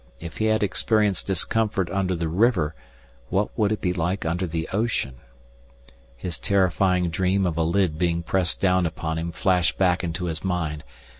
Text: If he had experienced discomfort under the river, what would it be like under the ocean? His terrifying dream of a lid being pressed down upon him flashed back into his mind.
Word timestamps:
If 0.19 0.37
he 0.37 0.45
had 0.45 0.63
experienced 0.63 1.27
discomfort 1.27 1.87
under 1.91 2.15
the 2.15 2.27
river, 2.27 2.73
what 3.29 3.55
would 3.55 3.71
it 3.71 3.81
be 3.81 3.93
like 3.93 4.25
under 4.25 4.47
the 4.47 4.67
ocean? 4.73 5.17
His 6.17 6.39
terrifying 6.39 7.11
dream 7.11 7.45
of 7.45 7.55
a 7.55 7.61
lid 7.61 7.99
being 7.99 8.23
pressed 8.23 8.59
down 8.59 8.87
upon 8.87 9.19
him 9.19 9.31
flashed 9.31 9.77
back 9.77 10.03
into 10.03 10.25
his 10.25 10.43
mind. 10.43 10.83